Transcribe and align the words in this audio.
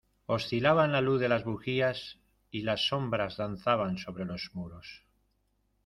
oscilaba 0.35 0.87
la 0.87 0.99
luz 0.99 1.19
de 1.19 1.29
las 1.29 1.43
bujías, 1.43 2.17
y 2.49 2.63
las 2.63 2.87
sombras 2.87 3.37
danzaban 3.37 3.99
sobre 3.99 4.25
los 4.25 4.49
muros. 4.55 5.05